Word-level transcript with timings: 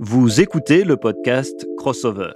Vous 0.00 0.40
écoutez 0.40 0.84
le 0.84 0.96
podcast 0.96 1.66
Crossover. 1.76 2.30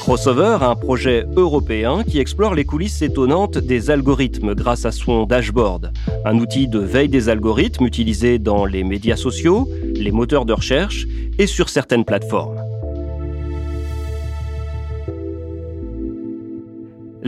Crossover, 0.00 0.56
un 0.62 0.74
projet 0.74 1.26
européen 1.36 2.02
qui 2.02 2.18
explore 2.18 2.54
les 2.54 2.64
coulisses 2.64 3.02
étonnantes 3.02 3.58
des 3.58 3.90
algorithmes 3.90 4.54
grâce 4.54 4.86
à 4.86 4.92
son 4.92 5.26
dashboard, 5.26 5.92
un 6.24 6.38
outil 6.38 6.68
de 6.68 6.78
veille 6.78 7.10
des 7.10 7.28
algorithmes 7.28 7.84
utilisé 7.84 8.38
dans 8.38 8.64
les 8.64 8.82
médias 8.82 9.16
sociaux, 9.16 9.68
les 9.94 10.10
moteurs 10.10 10.46
de 10.46 10.54
recherche 10.54 11.06
et 11.38 11.46
sur 11.46 11.68
certaines 11.68 12.06
plateformes. 12.06 12.65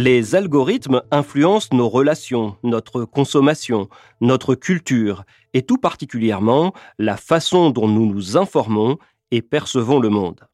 Les 0.00 0.36
algorithmes 0.36 1.02
influencent 1.10 1.70
nos 1.72 1.88
relations, 1.88 2.56
notre 2.62 3.04
consommation, 3.04 3.88
notre 4.20 4.54
culture 4.54 5.24
et 5.54 5.62
tout 5.62 5.76
particulièrement 5.76 6.72
la 7.00 7.16
façon 7.16 7.70
dont 7.70 7.88
nous 7.88 8.06
nous 8.06 8.36
informons 8.36 8.98
et 9.32 9.42
percevons 9.42 9.98
le 9.98 10.08
monde. 10.08 10.46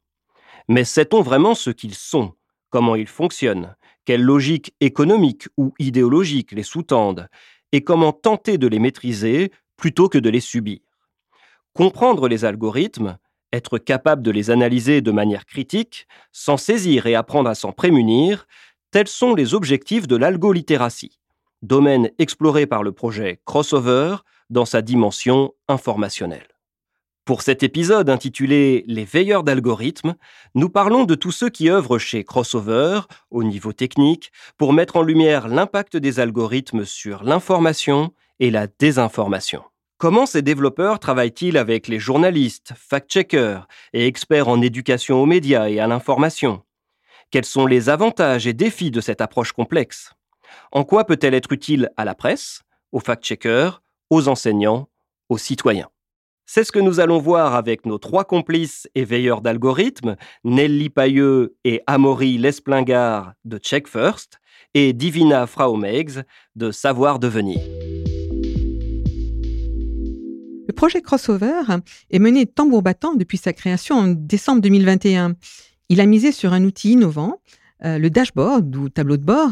Mais 0.67 0.83
sait-on 0.83 1.21
vraiment 1.21 1.53
ce 1.53 1.69
qu'ils 1.69 1.93
sont, 1.93 2.33
comment 2.71 2.95
ils 2.95 3.05
fonctionnent, 3.05 3.75
quelle 4.03 4.23
logique 4.23 4.73
économique 4.81 5.47
ou 5.57 5.75
idéologique 5.77 6.51
les 6.51 6.63
sous-tendent, 6.63 7.29
et 7.71 7.83
comment 7.83 8.13
tenter 8.13 8.57
de 8.57 8.65
les 8.65 8.79
maîtriser 8.79 9.51
plutôt 9.77 10.09
que 10.09 10.17
de 10.17 10.31
les 10.31 10.39
subir? 10.39 10.79
Comprendre 11.73 12.27
les 12.27 12.45
algorithmes, 12.45 13.19
être 13.53 13.77
capable 13.77 14.23
de 14.23 14.31
les 14.31 14.49
analyser 14.49 15.01
de 15.01 15.11
manière 15.11 15.45
critique, 15.45 16.07
s'en 16.31 16.57
saisir 16.57 17.05
et 17.05 17.13
apprendre 17.13 17.47
à 17.47 17.53
s'en 17.53 17.73
prémunir, 17.73 18.47
tels 18.95 19.09
sont 19.09 19.35
les 19.35 19.53
objectifs 19.53 20.07
de 20.07 20.15
l'algolittératie, 20.15 21.19
domaine 21.61 22.11
exploré 22.17 22.65
par 22.65 22.81
le 22.81 22.93
projet 22.93 23.41
Crossover 23.43 24.15
dans 24.49 24.63
sa 24.63 24.81
dimension 24.81 25.51
informationnelle. 25.67 26.47
Pour 27.25 27.41
cet 27.41 27.61
épisode 27.61 28.09
intitulé 28.09 28.85
Les 28.87 29.03
veilleurs 29.03 29.43
d'algorithmes, 29.43 30.15
nous 30.53 30.69
parlons 30.69 31.03
de 31.03 31.13
tous 31.13 31.33
ceux 31.33 31.49
qui 31.49 31.69
œuvrent 31.69 31.97
chez 31.97 32.23
Crossover, 32.23 33.01
au 33.31 33.43
niveau 33.43 33.73
technique, 33.73 34.31
pour 34.57 34.71
mettre 34.71 34.95
en 34.95 35.01
lumière 35.01 35.49
l'impact 35.49 35.97
des 35.97 36.21
algorithmes 36.21 36.85
sur 36.85 37.25
l'information 37.25 38.13
et 38.39 38.49
la 38.49 38.67
désinformation. 38.67 39.61
Comment 39.97 40.25
ces 40.25 40.41
développeurs 40.41 40.99
travaillent-ils 40.99 41.57
avec 41.57 41.89
les 41.89 41.99
journalistes, 41.99 42.71
fact-checkers 42.77 43.67
et 43.91 44.07
experts 44.07 44.47
en 44.47 44.61
éducation 44.61 45.21
aux 45.21 45.25
médias 45.25 45.67
et 45.67 45.81
à 45.81 45.87
l'information? 45.87 46.63
Quels 47.31 47.45
sont 47.45 47.65
les 47.65 47.89
avantages 47.89 48.47
et 48.47 48.53
défis 48.53 48.91
de 48.91 49.01
cette 49.01 49.21
approche 49.21 49.51
complexe? 49.51 50.11
En 50.71 50.83
quoi 50.83 51.05
peut-elle 51.05 51.33
être 51.33 51.51
utile 51.51 51.89
à 51.97 52.05
la 52.05 52.15
presse, 52.15 52.61
aux 52.91 52.99
fact-checkers, 52.99 53.81
aux 54.09 54.27
enseignants, 54.27 54.89
aux 55.29 55.37
citoyens? 55.37 55.89
C'est 56.47 56.63
ce 56.63 56.71
que 56.71 56.79
nous 56.79 56.99
allons 56.99 57.17
voir 57.17 57.55
avec 57.55 57.87
nos 57.87 57.97
trois 57.97 58.23
complices 58.23 58.87
et 58.93 59.03
veilleurs 59.03 59.41
d'algorithmes, 59.41 60.15
Nelly 60.43 60.89
Pailleux 60.89 61.55
et 61.63 61.81
Amaury 61.87 62.37
Lesplingard 62.37 63.33
de 63.45 63.57
Check 63.57 63.87
First 63.87 64.39
et 64.75 64.93
Divina 64.93 65.47
Fraumegs 65.47 66.23
de 66.55 66.69
Savoir 66.69 67.17
Devenir. 67.17 67.59
Le 70.67 70.73
projet 70.73 71.01
Crossover 71.01 71.61
est 72.11 72.19
mené 72.19 72.45
tambour 72.45 72.83
battant 72.83 73.15
depuis 73.15 73.37
sa 73.37 73.53
création 73.53 73.95
en 73.95 74.07
décembre 74.07 74.61
2021. 74.61 75.35
Il 75.89 76.01
a 76.01 76.05
misé 76.05 76.31
sur 76.31 76.53
un 76.53 76.63
outil 76.63 76.91
innovant, 76.91 77.39
euh, 77.83 77.97
le 77.97 78.09
dashboard 78.09 78.75
ou 78.75 78.89
tableau 78.89 79.17
de 79.17 79.23
bord, 79.23 79.51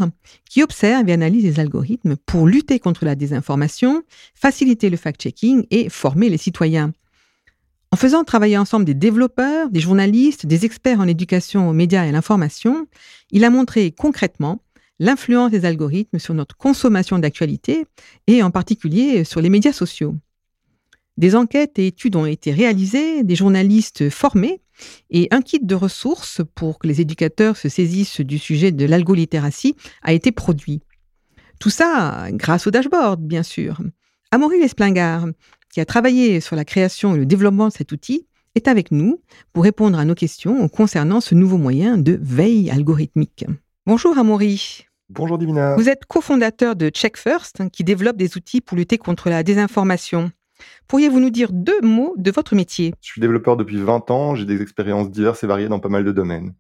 qui 0.49 0.63
observe 0.63 1.07
et 1.09 1.13
analyse 1.13 1.43
les 1.43 1.59
algorithmes 1.59 2.15
pour 2.25 2.47
lutter 2.47 2.79
contre 2.79 3.05
la 3.05 3.15
désinformation, 3.15 4.03
faciliter 4.33 4.89
le 4.89 4.97
fact-checking 4.97 5.67
et 5.69 5.89
former 5.89 6.29
les 6.29 6.37
citoyens. 6.37 6.93
En 7.91 7.95
faisant 7.95 8.23
travailler 8.23 8.57
ensemble 8.57 8.85
des 8.85 8.95
développeurs, 8.95 9.69
des 9.69 9.79
journalistes, 9.79 10.47
des 10.47 10.65
experts 10.65 10.99
en 10.99 11.07
éducation 11.07 11.69
aux 11.69 11.73
médias 11.73 12.05
et 12.05 12.09
à 12.09 12.11
l'information, 12.11 12.87
il 13.29 13.43
a 13.43 13.51
montré 13.51 13.91
concrètement 13.91 14.63
l'influence 14.97 15.51
des 15.51 15.65
algorithmes 15.65 16.17
sur 16.17 16.33
notre 16.33 16.57
consommation 16.57 17.19
d'actualité 17.19 17.85
et 18.25 18.41
en 18.41 18.49
particulier 18.49 19.23
sur 19.23 19.41
les 19.41 19.49
médias 19.49 19.73
sociaux. 19.73 20.15
Des 21.17 21.35
enquêtes 21.35 21.77
et 21.77 21.85
études 21.85 22.15
ont 22.15 22.25
été 22.25 22.51
réalisées, 22.51 23.23
des 23.23 23.35
journalistes 23.35 24.09
formés 24.09 24.62
et 25.09 25.27
un 25.31 25.41
kit 25.41 25.59
de 25.61 25.75
ressources 25.75 26.41
pour 26.55 26.79
que 26.79 26.87
les 26.87 27.01
éducateurs 27.01 27.57
se 27.57 27.69
saisissent 27.69 28.21
du 28.21 28.37
sujet 28.37 28.71
de 28.71 28.85
l'algolittératie 28.85 29.75
a 30.01 30.13
été 30.13 30.31
produit. 30.31 30.81
Tout 31.59 31.69
ça 31.69 32.27
grâce 32.31 32.67
au 32.67 32.71
dashboard, 32.71 33.21
bien 33.21 33.43
sûr. 33.43 33.81
Amaury 34.31 34.59
Lesplingard, 34.59 35.27
qui 35.71 35.79
a 35.79 35.85
travaillé 35.85 36.41
sur 36.41 36.55
la 36.55 36.65
création 36.65 37.15
et 37.15 37.19
le 37.19 37.25
développement 37.25 37.67
de 37.67 37.73
cet 37.73 37.91
outil, 37.91 38.27
est 38.55 38.67
avec 38.67 38.91
nous 38.91 39.21
pour 39.51 39.63
répondre 39.63 39.97
à 39.97 40.05
nos 40.05 40.15
questions 40.15 40.67
concernant 40.67 41.21
ce 41.21 41.35
nouveau 41.35 41.57
moyen 41.57 41.97
de 41.97 42.19
veille 42.21 42.69
algorithmique. 42.69 43.45
Bonjour 43.85 44.17
Amaury. 44.17 44.85
Bonjour 45.09 45.37
Divina. 45.37 45.75
Vous 45.75 45.89
êtes 45.89 46.05
cofondateur 46.05 46.75
de 46.75 46.89
Check 46.89 47.17
First, 47.17 47.61
qui 47.71 47.83
développe 47.83 48.17
des 48.17 48.37
outils 48.37 48.61
pour 48.61 48.77
lutter 48.77 48.97
contre 48.97 49.29
la 49.29 49.43
désinformation. 49.43 50.31
Pourriez-vous 50.87 51.19
nous 51.19 51.29
dire 51.29 51.49
deux 51.51 51.81
mots 51.81 52.13
de 52.17 52.31
votre 52.31 52.55
métier? 52.55 52.93
Je 53.01 53.11
suis 53.11 53.21
développeur 53.21 53.57
depuis 53.57 53.77
20 53.77 54.11
ans, 54.11 54.35
j'ai 54.35 54.45
des 54.45 54.61
expériences 54.61 55.09
diverses 55.09 55.43
et 55.43 55.47
variées 55.47 55.69
dans 55.69 55.79
pas 55.79 55.89
mal 55.89 56.03
de 56.03 56.11
domaines. 56.11 56.53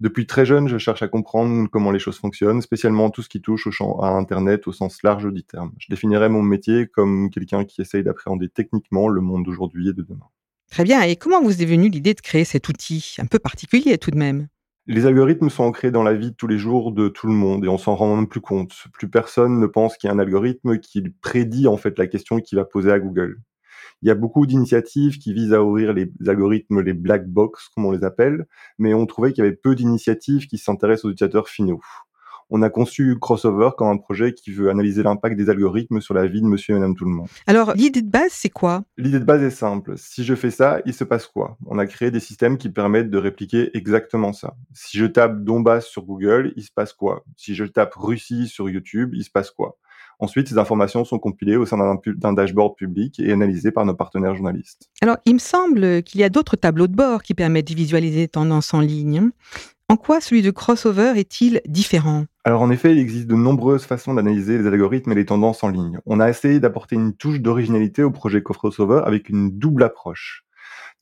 Depuis 0.00 0.26
très 0.26 0.46
jeune, 0.46 0.68
je 0.68 0.78
cherche 0.78 1.02
à 1.02 1.08
comprendre 1.08 1.68
comment 1.70 1.90
les 1.90 1.98
choses 1.98 2.18
fonctionnent, 2.18 2.62
spécialement 2.62 3.10
tout 3.10 3.22
ce 3.22 3.28
qui 3.28 3.40
touche 3.40 3.66
au 3.66 3.70
champ 3.70 4.00
à 4.00 4.08
Internet 4.08 4.66
au 4.66 4.72
sens 4.72 5.02
large 5.02 5.32
du 5.32 5.42
terme. 5.42 5.72
Je 5.78 5.86
définirais 5.90 6.28
mon 6.28 6.42
métier 6.42 6.86
comme 6.86 7.30
quelqu'un 7.30 7.64
qui 7.64 7.80
essaye 7.80 8.02
d'appréhender 8.02 8.48
techniquement 8.48 9.08
le 9.08 9.20
monde 9.20 9.44
d'aujourd'hui 9.44 9.88
et 9.88 9.92
de 9.92 10.02
demain. 10.02 10.28
Très 10.70 10.84
bien, 10.84 11.02
et 11.02 11.16
comment 11.16 11.42
vous 11.42 11.62
est 11.62 11.66
venue 11.66 11.88
l'idée 11.88 12.14
de 12.14 12.20
créer 12.20 12.44
cet 12.44 12.68
outil, 12.68 13.16
un 13.18 13.26
peu 13.26 13.38
particulier 13.38 13.98
tout 13.98 14.12
de 14.12 14.18
même 14.18 14.46
les 14.86 15.06
algorithmes 15.06 15.50
sont 15.50 15.62
ancrés 15.62 15.92
dans 15.92 16.02
la 16.02 16.14
vie 16.14 16.32
de 16.32 16.36
tous 16.36 16.48
les 16.48 16.58
jours 16.58 16.90
de 16.90 17.08
tout 17.08 17.28
le 17.28 17.32
monde 17.32 17.64
et 17.64 17.68
on 17.68 17.78
s'en 17.78 17.94
rend 17.94 18.16
même 18.16 18.26
plus 18.26 18.40
compte. 18.40 18.74
Plus 18.92 19.08
personne 19.08 19.60
ne 19.60 19.66
pense 19.66 19.96
qu'il 19.96 20.08
y 20.08 20.10
a 20.10 20.14
un 20.14 20.18
algorithme 20.18 20.78
qui 20.78 21.02
prédit 21.20 21.68
en 21.68 21.76
fait 21.76 21.96
la 21.96 22.08
question 22.08 22.40
qu'il 22.40 22.58
va 22.58 22.64
poser 22.64 22.90
à 22.90 22.98
Google. 22.98 23.40
Il 24.02 24.08
y 24.08 24.10
a 24.10 24.14
beaucoup 24.14 24.46
d'initiatives 24.46 25.18
qui 25.18 25.32
visent 25.32 25.52
à 25.52 25.62
ouvrir 25.62 25.92
les 25.92 26.12
algorithmes, 26.26 26.80
les 26.80 26.94
black 26.94 27.28
box, 27.28 27.68
comme 27.74 27.86
on 27.86 27.92
les 27.92 28.04
appelle, 28.04 28.46
mais 28.78 28.94
on 28.94 29.06
trouvait 29.06 29.32
qu'il 29.32 29.44
y 29.44 29.46
avait 29.46 29.56
peu 29.56 29.74
d'initiatives 29.74 30.46
qui 30.46 30.58
s'intéressent 30.58 31.06
aux 31.06 31.10
utilisateurs 31.10 31.48
finaux. 31.48 31.80
On 32.52 32.62
a 32.62 32.70
conçu 32.70 33.16
Crossover 33.20 33.70
comme 33.78 33.86
un 33.86 33.96
projet 33.96 34.34
qui 34.34 34.50
veut 34.50 34.70
analyser 34.70 35.04
l'impact 35.04 35.36
des 35.36 35.50
algorithmes 35.50 36.00
sur 36.00 36.14
la 36.14 36.26
vie 36.26 36.40
de 36.40 36.46
monsieur 36.46 36.74
et 36.74 36.78
madame 36.80 36.96
tout 36.96 37.04
le 37.04 37.12
monde. 37.12 37.28
Alors, 37.46 37.74
l'idée 37.74 38.02
de 38.02 38.10
base, 38.10 38.32
c'est 38.32 38.48
quoi? 38.48 38.82
L'idée 38.98 39.20
de 39.20 39.24
base 39.24 39.42
est 39.42 39.50
simple. 39.50 39.94
Si 39.96 40.24
je 40.24 40.34
fais 40.34 40.50
ça, 40.50 40.80
il 40.84 40.92
se 40.92 41.04
passe 41.04 41.28
quoi? 41.28 41.56
On 41.66 41.78
a 41.78 41.86
créé 41.86 42.10
des 42.10 42.18
systèmes 42.18 42.58
qui 42.58 42.68
permettent 42.68 43.10
de 43.10 43.18
répliquer 43.18 43.70
exactement 43.76 44.32
ça. 44.32 44.56
Si 44.74 44.98
je 44.98 45.06
tape 45.06 45.44
Donbass 45.44 45.86
sur 45.86 46.02
Google, 46.02 46.52
il 46.56 46.64
se 46.64 46.72
passe 46.72 46.92
quoi? 46.92 47.24
Si 47.36 47.54
je 47.54 47.64
tape 47.64 47.94
Russie 47.94 48.48
sur 48.48 48.68
YouTube, 48.68 49.14
il 49.14 49.22
se 49.22 49.30
passe 49.30 49.52
quoi? 49.52 49.78
Ensuite, 50.20 50.48
ces 50.48 50.58
informations 50.58 51.04
sont 51.04 51.18
compilées 51.18 51.56
au 51.56 51.66
sein 51.66 51.78
d'un 52.06 52.32
dashboard 52.32 52.76
public 52.76 53.18
et 53.18 53.32
analysées 53.32 53.72
par 53.72 53.86
nos 53.86 53.94
partenaires 53.94 54.34
journalistes. 54.34 54.90
Alors, 55.00 55.16
il 55.24 55.34
me 55.34 55.38
semble 55.38 56.02
qu'il 56.02 56.20
y 56.20 56.24
a 56.24 56.28
d'autres 56.28 56.56
tableaux 56.56 56.86
de 56.86 56.94
bord 56.94 57.22
qui 57.22 57.34
permettent 57.34 57.68
de 57.68 57.74
visualiser 57.74 58.20
les 58.20 58.28
tendances 58.28 58.74
en 58.74 58.80
ligne. 58.80 59.30
En 59.88 59.96
quoi 59.96 60.20
celui 60.20 60.42
de 60.42 60.52
Crossover 60.52 61.14
est-il 61.16 61.60
différent? 61.66 62.26
Alors 62.44 62.62
en 62.62 62.70
effet, 62.70 62.92
il 62.92 62.98
existe 62.98 63.26
de 63.26 63.34
nombreuses 63.34 63.82
façons 63.82 64.14
d'analyser 64.14 64.56
les 64.56 64.66
algorithmes 64.66 65.10
et 65.10 65.16
les 65.16 65.24
tendances 65.24 65.64
en 65.64 65.68
ligne. 65.68 65.98
On 66.06 66.20
a 66.20 66.30
essayé 66.30 66.60
d'apporter 66.60 66.94
une 66.94 67.12
touche 67.12 67.40
d'originalité 67.40 68.04
au 68.04 68.12
projet 68.12 68.40
Crossover 68.40 69.02
avec 69.04 69.28
une 69.28 69.50
double 69.58 69.82
approche. 69.82 70.44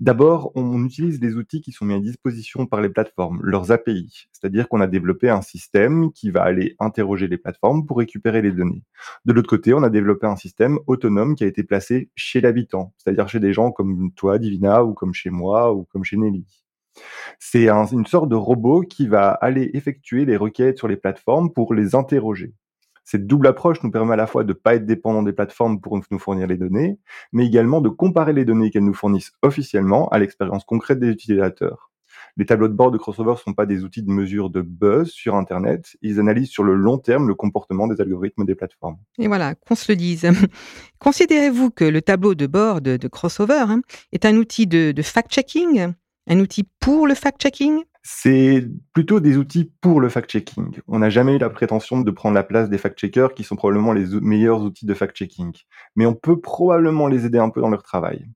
D'abord, 0.00 0.52
on 0.54 0.84
utilise 0.84 1.18
des 1.18 1.34
outils 1.34 1.60
qui 1.60 1.72
sont 1.72 1.84
mis 1.84 1.94
à 1.94 1.98
disposition 1.98 2.66
par 2.66 2.80
les 2.80 2.88
plateformes, 2.88 3.40
leurs 3.42 3.72
API. 3.72 4.28
C'est-à-dire 4.30 4.68
qu'on 4.68 4.80
a 4.80 4.86
développé 4.86 5.28
un 5.28 5.42
système 5.42 6.12
qui 6.12 6.30
va 6.30 6.44
aller 6.44 6.76
interroger 6.78 7.26
les 7.26 7.36
plateformes 7.36 7.84
pour 7.84 7.98
récupérer 7.98 8.40
les 8.40 8.52
données. 8.52 8.84
De 9.24 9.32
l'autre 9.32 9.48
côté, 9.48 9.74
on 9.74 9.82
a 9.82 9.90
développé 9.90 10.28
un 10.28 10.36
système 10.36 10.78
autonome 10.86 11.34
qui 11.34 11.42
a 11.42 11.48
été 11.48 11.64
placé 11.64 12.10
chez 12.14 12.40
l'habitant, 12.40 12.94
c'est-à-dire 12.96 13.28
chez 13.28 13.40
des 13.40 13.52
gens 13.52 13.72
comme 13.72 14.12
toi, 14.12 14.38
Divina, 14.38 14.84
ou 14.84 14.94
comme 14.94 15.14
chez 15.14 15.30
moi, 15.30 15.74
ou 15.74 15.82
comme 15.84 16.04
chez 16.04 16.16
Nelly. 16.16 16.46
C'est 17.40 17.68
une 17.68 18.06
sorte 18.06 18.28
de 18.28 18.36
robot 18.36 18.82
qui 18.82 19.08
va 19.08 19.30
aller 19.30 19.70
effectuer 19.74 20.24
les 20.24 20.36
requêtes 20.36 20.78
sur 20.78 20.86
les 20.86 20.96
plateformes 20.96 21.52
pour 21.52 21.74
les 21.74 21.96
interroger. 21.96 22.54
Cette 23.10 23.26
double 23.26 23.46
approche 23.46 23.82
nous 23.82 23.90
permet 23.90 24.12
à 24.12 24.16
la 24.16 24.26
fois 24.26 24.44
de 24.44 24.48
ne 24.48 24.52
pas 24.52 24.74
être 24.74 24.84
dépendant 24.84 25.22
des 25.22 25.32
plateformes 25.32 25.80
pour 25.80 25.98
nous 26.10 26.18
fournir 26.18 26.46
les 26.46 26.58
données, 26.58 26.98
mais 27.32 27.46
également 27.46 27.80
de 27.80 27.88
comparer 27.88 28.34
les 28.34 28.44
données 28.44 28.70
qu'elles 28.70 28.84
nous 28.84 28.92
fournissent 28.92 29.32
officiellement 29.40 30.10
à 30.10 30.18
l'expérience 30.18 30.64
concrète 30.64 30.98
des 30.98 31.08
utilisateurs. 31.08 31.90
Les 32.36 32.44
tableaux 32.44 32.68
de 32.68 32.74
bord 32.74 32.90
de 32.90 32.98
Crossover 32.98 33.30
ne 33.30 33.36
sont 33.36 33.54
pas 33.54 33.64
des 33.64 33.82
outils 33.82 34.02
de 34.02 34.10
mesure 34.10 34.50
de 34.50 34.60
buzz 34.60 35.08
sur 35.08 35.36
Internet, 35.36 35.96
ils 36.02 36.20
analysent 36.20 36.50
sur 36.50 36.64
le 36.64 36.74
long 36.74 36.98
terme 36.98 37.28
le 37.28 37.34
comportement 37.34 37.86
des 37.86 37.98
algorithmes 37.98 38.44
des 38.44 38.54
plateformes. 38.54 38.98
Et 39.18 39.26
voilà, 39.26 39.54
qu'on 39.54 39.74
se 39.74 39.90
le 39.90 39.96
dise. 39.96 40.28
Considérez-vous 40.98 41.70
que 41.70 41.84
le 41.84 42.02
tableau 42.02 42.34
de 42.34 42.46
bord 42.46 42.82
de, 42.82 42.98
Crossover 43.08 43.64
hein, 43.68 43.80
est 44.12 44.26
un 44.26 44.36
outil 44.36 44.66
de 44.66 44.92
fact-checking, 45.02 45.94
un 46.26 46.40
outil 46.40 46.68
pour 46.78 47.06
le 47.06 47.14
fact-checking? 47.14 47.84
C'est 48.10 48.66
plutôt 48.94 49.20
des 49.20 49.36
outils 49.36 49.70
pour 49.82 50.00
le 50.00 50.08
fact-checking. 50.08 50.80
On 50.88 51.00
n'a 51.00 51.10
jamais 51.10 51.36
eu 51.36 51.38
la 51.38 51.50
prétention 51.50 52.00
de 52.00 52.10
prendre 52.10 52.34
la 52.34 52.42
place 52.42 52.70
des 52.70 52.78
fact-checkers 52.78 53.34
qui 53.34 53.44
sont 53.44 53.54
probablement 53.54 53.92
les 53.92 54.06
meilleurs 54.22 54.62
outils 54.62 54.86
de 54.86 54.94
fact-checking. 54.94 55.52
Mais 55.94 56.06
on 56.06 56.14
peut 56.14 56.40
probablement 56.40 57.06
les 57.06 57.26
aider 57.26 57.38
un 57.38 57.50
peu 57.50 57.60
dans 57.60 57.68
leur 57.68 57.82
travail. 57.82 58.26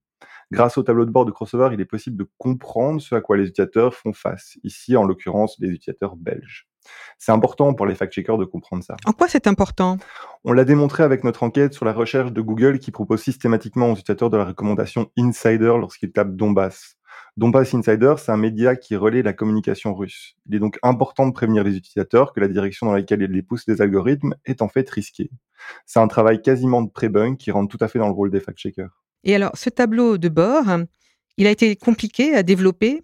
Grâce 0.52 0.76
au 0.76 0.82
tableau 0.82 1.06
de 1.06 1.10
bord 1.10 1.24
de 1.24 1.30
Crossover, 1.30 1.70
il 1.72 1.80
est 1.80 1.86
possible 1.86 2.18
de 2.18 2.28
comprendre 2.36 3.00
ce 3.00 3.14
à 3.14 3.22
quoi 3.22 3.38
les 3.38 3.44
utilisateurs 3.44 3.94
font 3.94 4.12
face. 4.12 4.58
Ici, 4.62 4.94
en 4.94 5.04
l'occurrence, 5.04 5.56
les 5.58 5.70
utilisateurs 5.70 6.16
belges. 6.16 6.68
C'est 7.18 7.32
important 7.32 7.72
pour 7.72 7.86
les 7.86 7.94
fact-checkers 7.94 8.36
de 8.36 8.44
comprendre 8.44 8.84
ça. 8.84 8.96
En 9.06 9.12
quoi 9.12 9.26
c'est 9.26 9.46
important? 9.46 9.96
On 10.44 10.52
l'a 10.52 10.64
démontré 10.64 11.02
avec 11.02 11.24
notre 11.24 11.44
enquête 11.44 11.72
sur 11.72 11.86
la 11.86 11.94
recherche 11.94 12.30
de 12.30 12.40
Google 12.42 12.78
qui 12.78 12.90
propose 12.90 13.22
systématiquement 13.22 13.86
aux 13.86 13.94
utilisateurs 13.94 14.28
de 14.28 14.36
la 14.36 14.44
recommandation 14.44 15.10
Insider 15.18 15.74
lorsqu'ils 15.80 16.12
tapent 16.12 16.36
Donbass. 16.36 16.98
Donbass 17.36 17.74
Insider, 17.74 18.14
c'est 18.18 18.30
un 18.30 18.36
média 18.36 18.76
qui 18.76 18.94
relaie 18.94 19.22
la 19.22 19.32
communication 19.32 19.94
russe. 19.94 20.36
Il 20.46 20.54
est 20.54 20.58
donc 20.58 20.78
important 20.82 21.26
de 21.26 21.32
prévenir 21.32 21.64
les 21.64 21.76
utilisateurs 21.76 22.32
que 22.32 22.40
la 22.40 22.48
direction 22.48 22.86
dans 22.86 22.92
laquelle 22.92 23.22
ils 23.22 23.30
les 23.30 23.42
poussent 23.42 23.66
les 23.66 23.80
algorithmes 23.80 24.34
est 24.44 24.60
en 24.60 24.68
fait 24.68 24.88
risquée. 24.90 25.30
C'est 25.86 26.00
un 26.00 26.08
travail 26.08 26.42
quasiment 26.42 26.82
de 26.82 26.90
pré-bunk 26.90 27.38
qui 27.38 27.50
rentre 27.50 27.74
tout 27.74 27.82
à 27.82 27.88
fait 27.88 27.98
dans 27.98 28.08
le 28.08 28.12
rôle 28.12 28.30
des 28.30 28.40
fact-checkers. 28.40 29.02
Et 29.24 29.34
alors, 29.34 29.52
ce 29.54 29.70
tableau 29.70 30.18
de 30.18 30.28
bord, 30.28 30.64
il 31.36 31.46
a 31.46 31.50
été 31.50 31.74
compliqué 31.76 32.34
à 32.34 32.42
développer. 32.42 33.02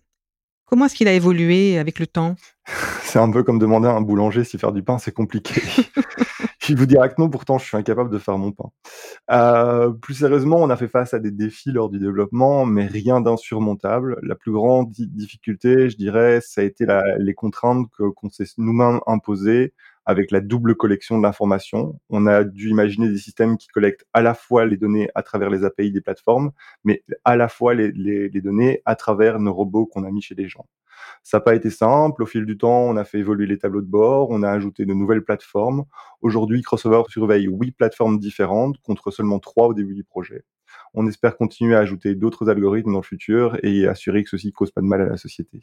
Comment 0.66 0.86
est-ce 0.86 0.94
qu'il 0.94 1.08
a 1.08 1.14
évolué 1.14 1.78
avec 1.78 1.98
le 1.98 2.06
temps? 2.06 2.36
C'est 3.02 3.18
un 3.18 3.30
peu 3.30 3.42
comme 3.42 3.58
demander 3.58 3.88
à 3.88 3.92
un 3.92 4.02
boulanger 4.02 4.44
si 4.44 4.58
faire 4.58 4.72
du 4.72 4.82
pain, 4.82 4.98
c'est 4.98 5.12
compliqué. 5.12 5.62
je 6.74 6.80
vous 6.80 6.86
dirais 6.86 7.08
que 7.08 7.14
non, 7.18 7.28
pourtant 7.30 7.58
je 7.58 7.64
suis 7.64 7.76
incapable 7.76 8.10
de 8.10 8.18
faire 8.18 8.38
mon 8.38 8.52
pain. 8.52 8.70
Euh, 9.30 9.90
plus 9.90 10.14
sérieusement, 10.14 10.56
on 10.56 10.70
a 10.70 10.76
fait 10.76 10.88
face 10.88 11.14
à 11.14 11.18
des 11.18 11.30
défis 11.30 11.72
lors 11.72 11.90
du 11.90 11.98
développement, 11.98 12.66
mais 12.66 12.86
rien 12.86 13.20
d'insurmontable. 13.20 14.18
La 14.22 14.34
plus 14.34 14.52
grande 14.52 14.90
difficulté, 14.90 15.90
je 15.90 15.96
dirais, 15.96 16.40
ça 16.40 16.60
a 16.60 16.64
été 16.64 16.86
les 17.18 17.34
contraintes 17.34 17.88
qu'on 18.16 18.30
s'est 18.30 18.46
nous-mêmes 18.58 19.00
imposées 19.06 19.74
avec 20.06 20.30
la 20.30 20.40
double 20.40 20.74
collection 20.74 21.18
de 21.18 21.22
l'information. 21.22 22.00
On 22.08 22.26
a 22.26 22.42
dû 22.42 22.70
imaginer 22.70 23.08
des 23.10 23.18
systèmes 23.18 23.58
qui 23.58 23.68
collectent 23.68 24.06
à 24.14 24.22
la 24.22 24.32
fois 24.32 24.64
les 24.64 24.78
données 24.78 25.10
à 25.14 25.22
travers 25.22 25.50
les 25.50 25.64
API 25.64 25.92
des 25.92 26.00
plateformes, 26.00 26.52
mais 26.82 27.04
à 27.24 27.36
la 27.36 27.48
fois 27.48 27.74
les, 27.74 27.92
les, 27.92 28.30
les 28.30 28.40
données 28.40 28.80
à 28.86 28.96
travers 28.96 29.38
nos 29.38 29.52
robots 29.52 29.84
qu'on 29.84 30.04
a 30.04 30.10
mis 30.10 30.22
chez 30.22 30.34
les 30.34 30.48
gens. 30.48 30.66
Ça 31.22 31.38
n'a 31.38 31.40
pas 31.42 31.54
été 31.54 31.70
simple. 31.70 32.22
Au 32.22 32.26
fil 32.26 32.44
du 32.44 32.56
temps, 32.56 32.82
on 32.82 32.96
a 32.96 33.04
fait 33.04 33.18
évoluer 33.18 33.46
les 33.46 33.58
tableaux 33.58 33.82
de 33.82 33.86
bord, 33.86 34.30
on 34.30 34.42
a 34.42 34.50
ajouté 34.50 34.86
de 34.86 34.94
nouvelles 34.94 35.24
plateformes. 35.24 35.84
Aujourd'hui, 36.20 36.62
Crossover 36.62 37.02
surveille 37.08 37.48
huit 37.50 37.72
plateformes 37.72 38.18
différentes 38.18 38.78
contre 38.82 39.10
seulement 39.10 39.38
trois 39.38 39.68
au 39.68 39.74
début 39.74 39.94
du 39.94 40.04
projet. 40.04 40.44
On 40.94 41.06
espère 41.06 41.36
continuer 41.36 41.76
à 41.76 41.80
ajouter 41.80 42.14
d'autres 42.14 42.48
algorithmes 42.48 42.92
dans 42.92 43.00
le 43.00 43.04
futur 43.04 43.58
et 43.62 43.86
assurer 43.86 44.24
que 44.24 44.30
ceci 44.30 44.48
ne 44.48 44.52
cause 44.52 44.70
pas 44.70 44.80
de 44.80 44.86
mal 44.86 45.00
à 45.02 45.06
la 45.06 45.16
société. 45.16 45.60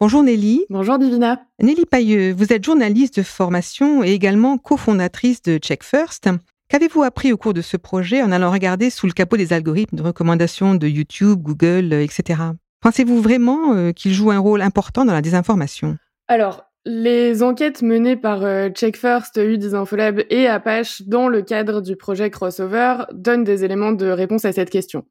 Bonjour 0.00 0.22
Nelly. 0.22 0.64
Bonjour 0.70 0.98
Divina. 0.98 1.40
Nelly 1.62 1.86
Pailleux, 1.86 2.32
vous 2.32 2.52
êtes 2.52 2.64
journaliste 2.64 3.18
de 3.18 3.22
formation 3.22 4.02
et 4.02 4.12
également 4.12 4.58
cofondatrice 4.58 5.40
de 5.42 5.58
Check 5.58 5.84
First. 5.84 6.28
Qu'avez-vous 6.68 7.02
appris 7.02 7.32
au 7.32 7.36
cours 7.36 7.54
de 7.54 7.62
ce 7.62 7.76
projet 7.76 8.22
en 8.22 8.32
allant 8.32 8.50
regarder 8.50 8.90
sous 8.90 9.06
le 9.06 9.12
capot 9.12 9.36
des 9.36 9.52
algorithmes 9.52 9.96
de 9.96 10.02
recommandation 10.02 10.74
de 10.74 10.88
YouTube, 10.88 11.40
Google, 11.42 11.92
etc. 11.92 12.40
Pensez-vous 12.84 13.22
vraiment 13.22 13.74
euh, 13.74 13.92
qu'ils 13.92 14.12
jouent 14.12 14.30
un 14.30 14.38
rôle 14.38 14.60
important 14.60 15.06
dans 15.06 15.14
la 15.14 15.22
désinformation? 15.22 15.96
Alors, 16.28 16.66
les 16.84 17.42
enquêtes 17.42 17.80
menées 17.80 18.14
par 18.14 18.44
euh, 18.44 18.68
Check 18.68 18.98
First, 18.98 19.38
U10 19.38 20.26
et 20.28 20.46
Apache 20.48 21.00
dans 21.06 21.28
le 21.28 21.40
cadre 21.40 21.80
du 21.80 21.96
projet 21.96 22.28
Crossover 22.28 23.04
donnent 23.14 23.42
des 23.42 23.64
éléments 23.64 23.92
de 23.92 24.08
réponse 24.08 24.44
à 24.44 24.52
cette 24.52 24.68
question. 24.68 25.06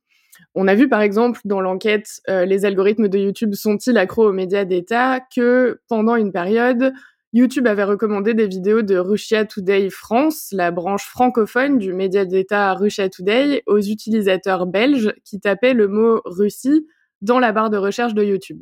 On 0.54 0.68
a 0.68 0.76
vu 0.76 0.88
par 0.88 1.02
exemple 1.02 1.40
dans 1.46 1.62
l'enquête 1.62 2.22
euh, 2.30 2.46
les 2.46 2.64
algorithmes 2.64 3.08
de 3.08 3.18
YouTube 3.18 3.56
sont-ils 3.56 3.98
accros 3.98 4.30
aux 4.30 4.34
médias 4.34 4.66
d'État? 4.66 5.20
Que 5.36 5.80
pendant 5.90 6.16
une 6.16 6.32
période, 6.32 6.94
YouTube 7.34 7.66
avait 7.66 7.86
recommandé 7.86 8.36
des 8.36 8.46
vidéos 8.46 8.84
de 8.84 8.98
Russia 8.98 9.46
Today 9.46 9.90
France, 9.90 10.50
la 10.52 10.70
branche 10.70 11.06
francophone 11.06 11.80
du 11.80 11.92
média 11.92 12.24
d'État 12.24 12.76
Russia 12.76 13.10
Today, 13.10 13.64
aux 13.66 13.82
utilisateurs 13.82 14.68
belges 14.68 15.12
qui 15.26 15.40
tapaient 15.40 15.74
le 15.74 15.88
mot 15.88 16.22
Russie 16.26 16.86
dans 17.24 17.40
la 17.40 17.52
barre 17.52 17.72
de 17.72 17.78
recherche 17.78 18.14
de 18.14 18.24
YouTube. 18.24 18.62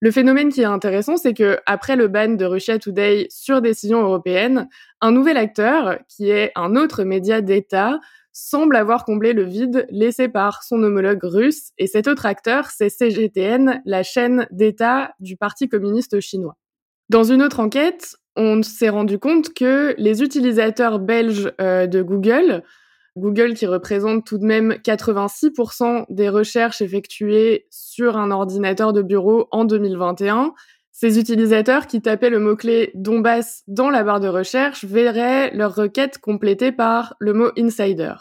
Le 0.00 0.10
phénomène 0.12 0.52
qui 0.52 0.60
est 0.60 0.64
intéressant, 0.64 1.16
c'est 1.16 1.34
que 1.34 1.58
après 1.66 1.96
le 1.96 2.06
ban 2.06 2.28
de 2.28 2.44
Russia 2.44 2.78
Today 2.78 3.26
sur 3.30 3.60
décision 3.60 4.00
européenne, 4.00 4.68
un 5.00 5.10
nouvel 5.10 5.36
acteur, 5.36 5.98
qui 6.08 6.30
est 6.30 6.52
un 6.54 6.76
autre 6.76 7.02
média 7.02 7.40
d'État, 7.40 7.98
semble 8.32 8.76
avoir 8.76 9.04
comblé 9.04 9.32
le 9.32 9.42
vide 9.42 9.86
laissé 9.90 10.28
par 10.28 10.62
son 10.62 10.80
homologue 10.82 11.24
russe, 11.24 11.70
et 11.78 11.88
cet 11.88 12.06
autre 12.06 12.26
acteur, 12.26 12.66
c'est 12.70 12.88
CGTN, 12.88 13.82
la 13.84 14.04
chaîne 14.04 14.46
d'État 14.52 15.14
du 15.18 15.36
Parti 15.36 15.68
communiste 15.68 16.20
chinois. 16.20 16.56
Dans 17.08 17.24
une 17.24 17.42
autre 17.42 17.58
enquête, 17.58 18.16
on 18.36 18.62
s'est 18.62 18.90
rendu 18.90 19.18
compte 19.18 19.52
que 19.52 19.96
les 19.98 20.22
utilisateurs 20.22 21.00
belges 21.00 21.50
euh, 21.60 21.88
de 21.88 22.02
Google, 22.02 22.62
Google 23.18 23.54
qui 23.54 23.66
représente 23.66 24.24
tout 24.24 24.38
de 24.38 24.46
même 24.46 24.72
86% 24.84 26.06
des 26.08 26.28
recherches 26.28 26.80
effectuées 26.80 27.66
sur 27.70 28.16
un 28.16 28.30
ordinateur 28.30 28.92
de 28.92 29.02
bureau 29.02 29.48
en 29.50 29.64
2021, 29.64 30.54
ces 30.90 31.18
utilisateurs 31.18 31.86
qui 31.86 32.00
tapaient 32.00 32.30
le 32.30 32.40
mot-clé 32.40 32.90
Donbass 32.94 33.62
dans 33.68 33.90
la 33.90 34.02
barre 34.02 34.20
de 34.20 34.28
recherche 34.28 34.84
verraient 34.84 35.54
leur 35.54 35.74
requête 35.74 36.18
complétée 36.18 36.72
par 36.72 37.14
le 37.20 37.34
mot 37.34 37.50
insider. 37.56 38.14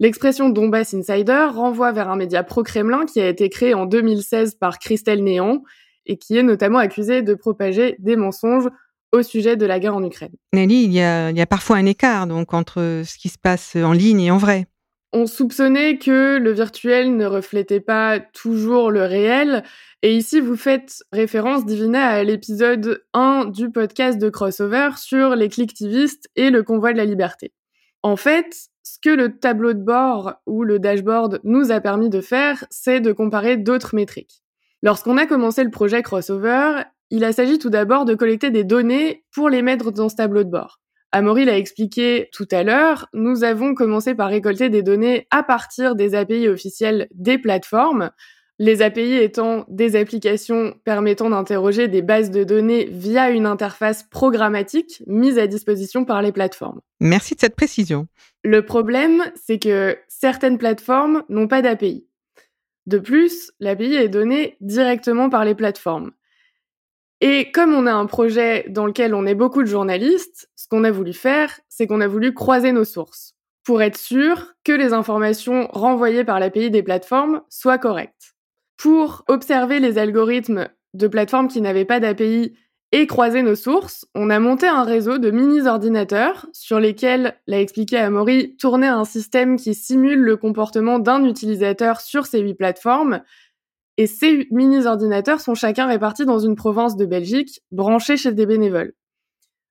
L'expression 0.00 0.48
Donbass 0.48 0.92
Insider 0.92 1.46
renvoie 1.52 1.92
vers 1.92 2.10
un 2.10 2.16
média 2.16 2.42
pro-Kremlin 2.42 3.06
qui 3.06 3.20
a 3.20 3.28
été 3.28 3.48
créé 3.48 3.74
en 3.74 3.86
2016 3.86 4.56
par 4.56 4.78
Christelle 4.80 5.22
Néant 5.22 5.62
et 6.04 6.18
qui 6.18 6.36
est 6.36 6.42
notamment 6.42 6.78
accusé 6.78 7.22
de 7.22 7.34
propager 7.34 7.96
des 8.00 8.16
mensonges 8.16 8.68
au 9.14 9.22
sujet 9.22 9.56
de 9.56 9.64
la 9.64 9.78
guerre 9.78 9.94
en 9.94 10.02
Ukraine. 10.02 10.34
Nelly, 10.52 10.84
il 10.84 10.92
y 10.92 11.00
a, 11.00 11.30
il 11.30 11.36
y 11.36 11.40
a 11.40 11.46
parfois 11.46 11.76
un 11.76 11.86
écart 11.86 12.26
donc 12.26 12.52
entre 12.52 13.02
ce 13.04 13.16
qui 13.16 13.28
se 13.28 13.38
passe 13.38 13.76
en 13.76 13.92
ligne 13.92 14.20
et 14.20 14.30
en 14.30 14.38
vrai. 14.38 14.66
On 15.12 15.28
soupçonnait 15.28 15.98
que 15.98 16.38
le 16.38 16.50
virtuel 16.50 17.16
ne 17.16 17.24
reflétait 17.24 17.78
pas 17.78 18.18
toujours 18.18 18.90
le 18.90 19.04
réel. 19.04 19.62
Et 20.02 20.16
ici, 20.16 20.40
vous 20.40 20.56
faites 20.56 21.04
référence, 21.12 21.64
Divina, 21.64 22.08
à 22.08 22.24
l'épisode 22.24 23.04
1 23.12 23.44
du 23.44 23.70
podcast 23.70 24.18
de 24.18 24.28
Crossover 24.28 24.90
sur 24.96 25.36
les 25.36 25.48
clicktivistes 25.48 26.28
et 26.34 26.50
le 26.50 26.64
convoi 26.64 26.92
de 26.92 26.98
la 26.98 27.04
liberté. 27.04 27.52
En 28.02 28.16
fait, 28.16 28.70
ce 28.82 28.98
que 29.00 29.10
le 29.10 29.38
tableau 29.38 29.72
de 29.72 29.84
bord 29.84 30.34
ou 30.46 30.64
le 30.64 30.80
dashboard 30.80 31.40
nous 31.44 31.70
a 31.70 31.80
permis 31.80 32.10
de 32.10 32.20
faire, 32.20 32.64
c'est 32.70 33.00
de 33.00 33.12
comparer 33.12 33.56
d'autres 33.56 33.94
métriques. 33.94 34.42
Lorsqu'on 34.82 35.16
a 35.16 35.26
commencé 35.26 35.62
le 35.62 35.70
projet 35.70 36.02
Crossover, 36.02 36.82
il 37.14 37.22
a 37.22 37.32
s'agi 37.32 37.60
tout 37.60 37.70
d'abord 37.70 38.04
de 38.04 38.16
collecter 38.16 38.50
des 38.50 38.64
données 38.64 39.24
pour 39.32 39.48
les 39.48 39.62
mettre 39.62 39.92
dans 39.92 40.08
ce 40.08 40.16
tableau 40.16 40.42
de 40.42 40.50
bord. 40.50 40.80
Amaury 41.12 41.44
l'a 41.44 41.56
expliqué 41.56 42.28
tout 42.32 42.48
à 42.50 42.64
l'heure, 42.64 43.06
nous 43.14 43.44
avons 43.44 43.76
commencé 43.76 44.16
par 44.16 44.30
récolter 44.30 44.68
des 44.68 44.82
données 44.82 45.28
à 45.30 45.44
partir 45.44 45.94
des 45.94 46.16
API 46.16 46.48
officielles 46.48 47.06
des 47.14 47.38
plateformes, 47.38 48.10
les 48.58 48.82
API 48.82 49.14
étant 49.14 49.64
des 49.68 49.94
applications 49.94 50.74
permettant 50.84 51.30
d'interroger 51.30 51.86
des 51.86 52.02
bases 52.02 52.32
de 52.32 52.42
données 52.42 52.88
via 52.90 53.30
une 53.30 53.46
interface 53.46 54.02
programmatique 54.02 55.00
mise 55.06 55.38
à 55.38 55.46
disposition 55.46 56.04
par 56.04 56.20
les 56.20 56.32
plateformes. 56.32 56.80
Merci 56.98 57.36
de 57.36 57.40
cette 57.40 57.54
précision. 57.54 58.08
Le 58.42 58.66
problème, 58.66 59.22
c'est 59.36 59.60
que 59.60 59.96
certaines 60.08 60.58
plateformes 60.58 61.22
n'ont 61.28 61.46
pas 61.46 61.62
d'API. 61.62 62.08
De 62.86 62.98
plus, 62.98 63.52
l'API 63.60 63.94
est 63.94 64.08
donnée 64.08 64.56
directement 64.60 65.30
par 65.30 65.44
les 65.44 65.54
plateformes. 65.54 66.10
Et 67.26 67.50
comme 67.52 67.72
on 67.72 67.86
a 67.86 67.92
un 67.94 68.04
projet 68.04 68.66
dans 68.68 68.84
lequel 68.84 69.14
on 69.14 69.24
est 69.24 69.34
beaucoup 69.34 69.62
de 69.62 69.66
journalistes, 69.66 70.50
ce 70.56 70.68
qu'on 70.68 70.84
a 70.84 70.90
voulu 70.90 71.14
faire, 71.14 71.58
c'est 71.70 71.86
qu'on 71.86 72.02
a 72.02 72.06
voulu 72.06 72.34
croiser 72.34 72.70
nos 72.70 72.84
sources 72.84 73.34
pour 73.64 73.80
être 73.80 73.96
sûr 73.96 74.52
que 74.62 74.72
les 74.72 74.92
informations 74.92 75.68
renvoyées 75.72 76.24
par 76.24 76.38
l'API 76.38 76.70
des 76.70 76.82
plateformes 76.82 77.40
soient 77.48 77.78
correctes 77.78 78.34
pour 78.76 79.24
observer 79.26 79.80
les 79.80 79.96
algorithmes 79.96 80.68
de 80.92 81.08
plateformes 81.08 81.48
qui 81.48 81.62
n'avaient 81.62 81.86
pas 81.86 81.98
d'API 81.98 82.52
et 82.92 83.08
croiser 83.08 83.42
nos 83.42 83.56
sources, 83.56 84.06
on 84.14 84.30
a 84.30 84.38
monté 84.38 84.68
un 84.68 84.84
réseau 84.84 85.18
de 85.18 85.32
mini-ordinateurs 85.32 86.46
sur 86.52 86.78
lesquels, 86.78 87.36
l'a 87.48 87.60
expliqué 87.60 87.96
Amaury, 87.96 88.54
tournait 88.56 88.86
un 88.86 89.04
système 89.04 89.56
qui 89.56 89.74
simule 89.74 90.20
le 90.20 90.36
comportement 90.36 91.00
d'un 91.00 91.24
utilisateur 91.24 92.00
sur 92.00 92.26
ces 92.26 92.38
huit 92.38 92.54
plateformes. 92.54 93.22
Et 93.96 94.06
ces 94.06 94.48
mini-ordinateurs 94.50 95.40
sont 95.40 95.54
chacun 95.54 95.86
répartis 95.86 96.26
dans 96.26 96.38
une 96.38 96.56
province 96.56 96.96
de 96.96 97.06
Belgique, 97.06 97.62
branchés 97.70 98.16
chez 98.16 98.32
des 98.32 98.46
bénévoles. 98.46 98.94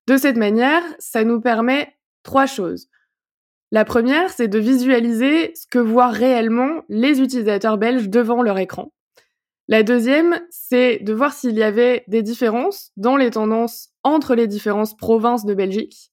De 0.07 0.17
cette 0.17 0.37
manière, 0.37 0.83
ça 0.99 1.23
nous 1.23 1.41
permet 1.41 1.95
trois 2.23 2.45
choses. 2.45 2.87
La 3.71 3.85
première, 3.85 4.29
c'est 4.29 4.47
de 4.47 4.59
visualiser 4.59 5.51
ce 5.55 5.65
que 5.67 5.79
voient 5.79 6.09
réellement 6.09 6.83
les 6.89 7.21
utilisateurs 7.21 7.77
belges 7.77 8.09
devant 8.09 8.41
leur 8.41 8.59
écran. 8.59 8.93
La 9.67 9.81
deuxième, 9.81 10.39
c'est 10.49 10.99
de 10.99 11.13
voir 11.13 11.33
s'il 11.33 11.55
y 11.55 11.63
avait 11.63 12.03
des 12.07 12.21
différences 12.21 12.91
dans 12.97 13.15
les 13.15 13.31
tendances 13.31 13.89
entre 14.03 14.35
les 14.35 14.47
différentes 14.47 14.97
provinces 14.97 15.45
de 15.45 15.53
Belgique. 15.53 16.11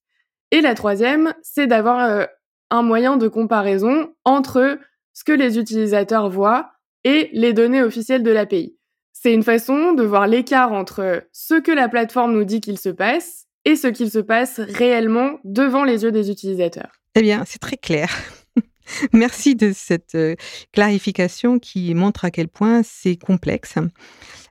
Et 0.53 0.61
la 0.61 0.75
troisième, 0.75 1.35
c'est 1.43 1.67
d'avoir 1.67 2.09
euh, 2.09 2.25
un 2.71 2.83
moyen 2.83 3.17
de 3.17 3.29
comparaison 3.29 4.15
entre 4.25 4.79
ce 5.13 5.25
que 5.25 5.33
les 5.33 5.59
utilisateurs 5.59 6.31
voient 6.31 6.71
et 7.05 7.31
les 7.33 7.53
données 7.53 7.83
officielles 7.83 8.23
de 8.23 8.31
l'API. 8.31 8.77
C'est 9.13 9.35
une 9.35 9.43
façon 9.43 9.93
de 9.93 10.03
voir 10.03 10.27
l'écart 10.27 10.73
entre 10.73 11.25
ce 11.33 11.61
que 11.61 11.73
la 11.73 11.89
plateforme 11.89 12.33
nous 12.33 12.45
dit 12.45 12.61
qu'il 12.61 12.79
se 12.79 12.89
passe 12.89 13.47
et 13.65 13.77
ce 13.77 13.89
qu'il 13.89 14.11
se 14.11 14.19
passe 14.19 14.61
réellement 14.61 15.39
devant 15.45 15.85
les 15.85 16.05
yeux 16.05 16.13
des 16.13 16.31
utilisateurs. 16.31 16.93
Eh 17.15 17.23
bien, 17.23 17.45
c'est 17.47 17.59
très 17.59 17.77
clair. 17.77 18.09
Merci 19.13 19.55
de 19.55 19.73
cette 19.75 20.15
euh, 20.15 20.35
clarification 20.73 21.59
qui 21.59 21.95
montre 21.95 22.25
à 22.25 22.31
quel 22.31 22.49
point 22.49 22.83
c'est 22.83 23.17
complexe. 23.17 23.75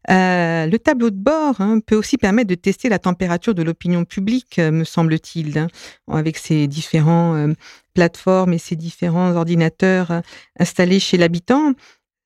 Euh, 0.09 0.65
le 0.65 0.77
tableau 0.77 1.09
de 1.09 1.17
bord 1.17 1.59
hein, 1.61 1.79
peut 1.85 1.95
aussi 1.95 2.17
permettre 2.17 2.47
de 2.47 2.55
tester 2.55 2.89
la 2.89 2.99
température 2.99 3.53
de 3.53 3.63
l'opinion 3.63 4.05
publique, 4.05 4.59
euh, 4.59 4.71
me 4.71 4.83
semble-t-il, 4.83 5.57
hein, 5.57 5.67
avec 6.07 6.37
ces 6.37 6.67
différentes 6.67 7.55
plateformes 7.93 8.53
et 8.53 8.57
ces 8.57 8.75
différents 8.75 9.35
ordinateurs 9.35 10.21
installés 10.57 10.99
chez 10.99 11.17
l'habitant. 11.17 11.73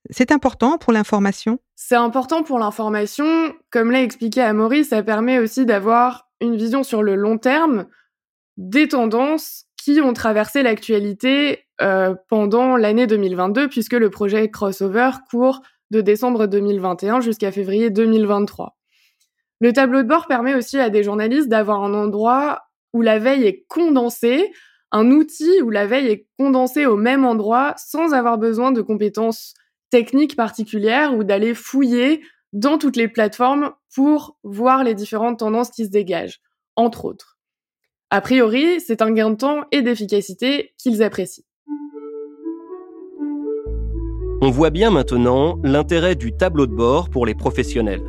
C'est 0.09 0.31
important 0.31 0.77
pour 0.77 0.93
l'information? 0.93 1.59
C'est 1.75 1.95
important 1.95 2.43
pour 2.43 2.59
l'information. 2.59 3.53
Comme 3.71 3.91
l'a 3.91 4.01
expliqué 4.01 4.41
Amaury, 4.41 4.83
ça 4.83 5.01
permet 5.03 5.39
aussi 5.39 5.65
d'avoir 5.65 6.29
une 6.41 6.55
vision 6.55 6.83
sur 6.83 7.03
le 7.03 7.15
long 7.15 7.37
terme 7.37 7.87
des 8.57 8.87
tendances 8.87 9.65
qui 9.77 9.99
ont 10.01 10.13
traversé 10.13 10.63
l'actualité 10.63 11.65
euh, 11.81 12.15
pendant 12.29 12.77
l'année 12.77 13.07
2022, 13.07 13.67
puisque 13.67 13.93
le 13.93 14.09
projet 14.09 14.49
Crossover 14.49 15.11
court 15.29 15.61
de 15.91 16.01
décembre 16.01 16.47
2021 16.47 17.21
jusqu'à 17.21 17.51
février 17.51 17.89
2023. 17.89 18.77
Le 19.59 19.73
tableau 19.73 20.03
de 20.03 20.07
bord 20.07 20.27
permet 20.27 20.55
aussi 20.55 20.79
à 20.79 20.89
des 20.89 21.03
journalistes 21.03 21.47
d'avoir 21.47 21.83
un 21.83 21.93
endroit 21.93 22.63
où 22.93 23.01
la 23.01 23.19
veille 23.19 23.45
est 23.45 23.65
condensée, 23.67 24.51
un 24.91 25.09
outil 25.11 25.61
où 25.61 25.69
la 25.69 25.87
veille 25.87 26.07
est 26.07 26.27
condensée 26.37 26.85
au 26.85 26.95
même 26.95 27.25
endroit 27.25 27.73
sans 27.77 28.13
avoir 28.13 28.37
besoin 28.37 28.71
de 28.71 28.81
compétences 28.81 29.53
techniques 29.93 30.35
particulières 30.35 31.15
ou 31.15 31.23
d'aller 31.23 31.53
fouiller 31.53 32.23
dans 32.51 32.79
toutes 32.79 32.95
les 32.95 33.07
plateformes 33.07 33.73
pour 33.93 34.39
voir 34.41 34.83
les 34.83 34.95
différentes 34.95 35.37
tendances 35.37 35.69
qui 35.69 35.85
se 35.85 35.91
dégagent, 35.91 36.41
entre 36.75 37.05
autres. 37.05 37.37
A 38.09 38.19
priori, 38.19 38.81
c'est 38.81 39.03
un 39.03 39.11
gain 39.11 39.29
de 39.29 39.35
temps 39.35 39.65
et 39.71 39.83
d'efficacité 39.83 40.73
qu'ils 40.79 41.03
apprécient. 41.03 41.43
On 44.41 44.49
voit 44.49 44.71
bien 44.71 44.89
maintenant 44.89 45.59
l'intérêt 45.63 46.15
du 46.15 46.35
tableau 46.35 46.65
de 46.65 46.73
bord 46.73 47.11
pour 47.11 47.27
les 47.27 47.35
professionnels. 47.35 48.01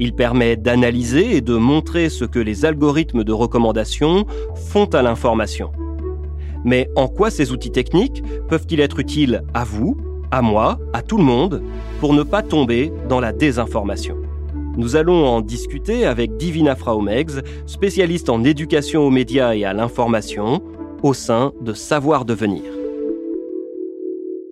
Il 0.00 0.16
permet 0.16 0.56
d'analyser 0.56 1.36
et 1.36 1.40
de 1.40 1.54
montrer 1.54 2.08
ce 2.08 2.24
que 2.24 2.40
les 2.40 2.64
algorithmes 2.64 3.22
de 3.22 3.32
recommandation 3.32 4.26
font 4.56 4.86
à 4.86 5.00
l'information. 5.00 5.70
Mais 6.64 6.90
en 6.96 7.06
quoi 7.06 7.30
ces 7.30 7.52
outils 7.52 7.70
techniques 7.70 8.24
peuvent-ils 8.48 8.80
être 8.80 8.98
utiles 8.98 9.42
à 9.54 9.62
vous, 9.62 9.96
à 10.30 10.42
moi, 10.42 10.78
à 10.92 11.02
tout 11.02 11.18
le 11.18 11.24
monde, 11.24 11.62
pour 12.00 12.14
ne 12.14 12.22
pas 12.22 12.42
tomber 12.42 12.92
dans 13.08 13.20
la 13.20 13.32
désinformation 13.32 14.16
nous 14.76 14.96
allons 14.96 15.26
en 15.26 15.40
discuter 15.40 16.06
avec 16.06 16.36
Divina 16.36 16.74
Fraumex, 16.74 17.40
spécialiste 17.66 18.30
en 18.30 18.44
éducation 18.44 19.02
aux 19.02 19.10
médias 19.10 19.54
et 19.54 19.64
à 19.64 19.72
l'information, 19.72 20.62
au 21.02 21.12
sein 21.12 21.52
de 21.60 21.72
Savoir 21.72 22.24
Devenir. 22.24 22.62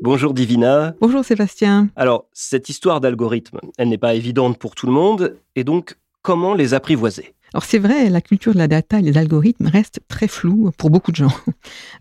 Bonjour 0.02 0.34
Divina. 0.34 0.94
Bonjour 1.00 1.24
Sébastien. 1.24 1.88
Alors, 1.96 2.26
cette 2.32 2.68
histoire 2.68 3.00
d'algorithme, 3.00 3.58
elle 3.78 3.88
n'est 3.88 3.98
pas 3.98 4.14
évidente 4.14 4.58
pour 4.58 4.74
tout 4.74 4.86
le 4.86 4.92
monde, 4.92 5.36
et 5.56 5.64
donc 5.64 5.96
comment 6.22 6.54
les 6.54 6.74
apprivoiser? 6.74 7.34
Alors 7.54 7.64
c'est 7.64 7.78
vrai, 7.78 8.10
la 8.10 8.20
culture 8.20 8.52
de 8.52 8.58
la 8.58 8.68
data 8.68 8.98
et 8.98 9.02
les 9.02 9.16
algorithmes 9.16 9.66
restent 9.66 10.00
très 10.08 10.28
flous 10.28 10.70
pour 10.76 10.90
beaucoup 10.90 11.10
de 11.10 11.16
gens. 11.16 11.32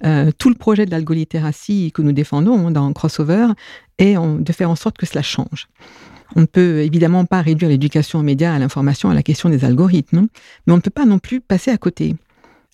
Euh, 0.06 0.32
tout 0.38 0.50
le 0.50 0.56
projet 0.56 0.86
de 0.86 0.92
l'algolittératie 0.92 1.92
que 1.92 2.02
nous 2.02 2.12
défendons 2.12 2.70
dans 2.70 2.92
Crossover 2.94 3.48
est 3.98 4.16
de 4.16 4.54
faire 4.54 4.70
en 4.70 4.76
sorte 4.76 4.98
que 4.98 5.06
cela 5.06 5.24
change. 5.24 5.68
On 6.36 6.42
ne 6.42 6.46
peut 6.46 6.82
évidemment 6.82 7.26
pas 7.26 7.42
réduire 7.42 7.70
l'éducation 7.70 8.20
aux 8.20 8.24
médias, 8.24 8.54
à 8.54 8.60
l'information, 8.60 9.10
à 9.10 9.14
la 9.14 9.24
question 9.24 9.50
des 9.50 9.66
algorithmes, 9.66 10.28
mais 10.66 10.74
on 10.74 10.78
ne 10.78 10.82
peut 10.82 10.92
pas 10.92 11.06
non 11.06 11.20
plus 11.20 11.42
passer 11.42 11.72
à 11.72 11.78
côté. 11.78 12.16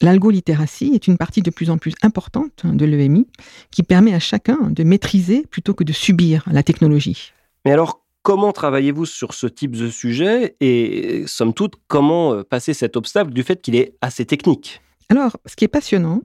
L'algolittératie 0.01 0.91
est 0.93 1.07
une 1.07 1.17
partie 1.17 1.41
de 1.41 1.49
plus 1.49 1.69
en 1.69 1.77
plus 1.77 1.93
importante 2.01 2.65
de 2.65 2.85
l'EMI 2.85 3.27
qui 3.71 3.83
permet 3.83 4.13
à 4.13 4.19
chacun 4.19 4.57
de 4.69 4.83
maîtriser 4.83 5.45
plutôt 5.49 5.73
que 5.73 5.83
de 5.83 5.93
subir 5.93 6.43
la 6.51 6.63
technologie. 6.63 7.31
Mais 7.63 7.71
alors, 7.71 8.02
comment 8.23 8.51
travaillez-vous 8.51 9.05
sur 9.05 9.33
ce 9.33 9.45
type 9.45 9.75
de 9.75 9.89
sujet 9.89 10.55
et, 10.59 11.25
somme 11.27 11.53
toute, 11.53 11.75
comment 11.87 12.33
euh, 12.33 12.43
passer 12.43 12.73
cet 12.73 12.97
obstacle 12.97 13.31
du 13.31 13.43
fait 13.43 13.61
qu'il 13.61 13.75
est 13.75 13.95
assez 14.01 14.25
technique? 14.25 14.81
Alors, 15.09 15.37
ce 15.45 15.55
qui 15.55 15.65
est 15.65 15.69
passionnant, 15.69 16.21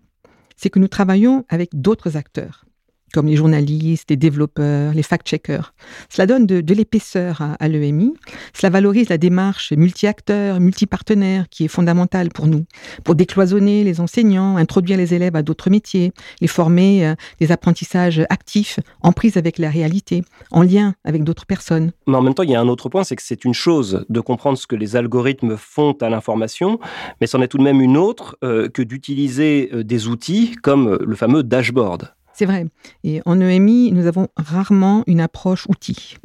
c'est 0.56 0.70
que 0.70 0.78
nous 0.78 0.88
travaillons 0.88 1.44
avec 1.48 1.70
d'autres 1.74 2.16
acteurs 2.16 2.64
comme 3.12 3.26
les 3.26 3.36
journalistes, 3.36 4.10
les 4.10 4.16
développeurs, 4.16 4.92
les 4.94 5.02
fact-checkers. 5.02 5.74
Cela 6.08 6.26
donne 6.26 6.46
de, 6.46 6.74
l'épaisseur 6.74 7.42
à, 7.58 7.68
l'EMI. 7.68 8.14
Cela 8.54 8.70
valorise 8.70 9.08
la 9.08 9.18
démarche 9.18 9.72
multi-acteurs, 9.72 10.60
multi-partenaires 10.60 11.48
qui 11.50 11.64
est 11.64 11.68
fondamentale 11.68 12.28
pour 12.30 12.46
nous, 12.46 12.64
pour 13.04 13.14
décloisonner 13.14 13.84
les 13.84 14.00
enseignants, 14.00 14.56
introduire 14.56 14.98
les 14.98 15.14
élèves 15.14 15.36
à 15.36 15.42
d'autres 15.42 15.70
métiers, 15.70 16.12
les 16.40 16.46
former 16.46 17.06
euh, 17.06 17.14
des 17.40 17.52
apprentissages 17.52 18.22
actifs, 18.30 18.80
en 19.02 19.12
prise 19.12 19.36
avec 19.36 19.58
la 19.58 19.70
réalité, 19.70 20.22
en 20.50 20.62
lien 20.62 20.94
avec 21.04 21.24
d'autres 21.24 21.46
personnes. 21.46 21.92
Mais 22.06 22.16
en 22.16 22.22
même 22.22 22.34
temps, 22.34 22.42
il 22.42 22.50
y 22.50 22.54
a 22.54 22.60
un 22.60 22.68
autre 22.68 22.88
point, 22.88 23.04
c'est 23.04 23.16
que 23.16 23.22
c'est 23.22 23.44
une 23.44 23.54
chose 23.54 24.04
de 24.08 24.20
comprendre 24.20 24.58
ce 24.58 24.66
que 24.66 24.76
les 24.76 24.96
algorithmes 24.96 25.56
font 25.56 25.96
à 26.00 26.08
l'information, 26.08 26.78
mais 27.20 27.26
c'en 27.26 27.40
est 27.42 27.48
tout 27.48 27.58
de 27.58 27.62
même 27.62 27.80
une 27.80 27.96
autre 27.96 28.36
euh, 28.44 28.68
que 28.68 28.82
d'utiliser 28.82 29.70
euh, 29.72 29.84
des 29.84 30.08
outils 30.08 30.56
comme 30.62 30.98
le 31.00 31.16
fameux 31.16 31.42
dashboard. 31.42 32.12
C'est 32.38 32.46
vrai. 32.46 32.66
Et 33.02 33.20
en 33.26 33.40
EMI, 33.40 33.90
nous 33.90 34.06
avons 34.06 34.28
rarement 34.36 35.02
une 35.08 35.20
approche 35.20 35.66
outil. 35.68 36.18